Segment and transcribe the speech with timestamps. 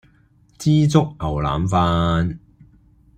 [0.57, 2.39] 枝竹牛腩飯